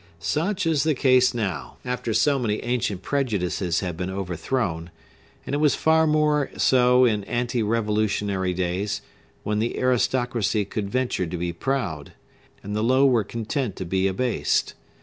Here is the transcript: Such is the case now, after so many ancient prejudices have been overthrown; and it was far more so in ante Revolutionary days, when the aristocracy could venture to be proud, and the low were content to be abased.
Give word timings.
Such 0.17 0.65
is 0.65 0.81
the 0.81 0.95
case 0.95 1.31
now, 1.35 1.77
after 1.85 2.11
so 2.11 2.39
many 2.39 2.59
ancient 2.63 3.03
prejudices 3.03 3.81
have 3.81 3.95
been 3.97 4.09
overthrown; 4.09 4.89
and 5.45 5.53
it 5.53 5.59
was 5.59 5.75
far 5.75 6.07
more 6.07 6.49
so 6.57 7.05
in 7.05 7.23
ante 7.25 7.61
Revolutionary 7.61 8.55
days, 8.55 9.03
when 9.43 9.59
the 9.59 9.77
aristocracy 9.77 10.65
could 10.65 10.89
venture 10.89 11.27
to 11.27 11.37
be 11.37 11.53
proud, 11.53 12.13
and 12.63 12.75
the 12.75 12.83
low 12.83 13.05
were 13.05 13.23
content 13.23 13.75
to 13.75 13.85
be 13.85 14.07
abased. 14.07 14.73